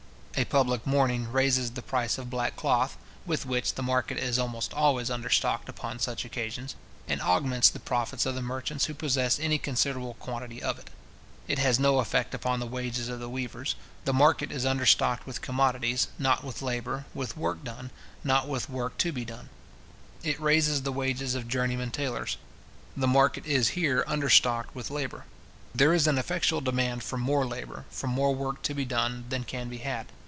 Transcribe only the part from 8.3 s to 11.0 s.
the merchants who possess any considerable quantity of it.